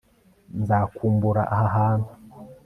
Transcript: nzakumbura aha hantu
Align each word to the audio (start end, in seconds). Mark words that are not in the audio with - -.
nzakumbura 0.61 1.41
aha 1.55 1.67
hantu 1.75 2.11